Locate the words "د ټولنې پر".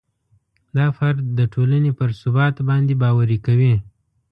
1.37-2.09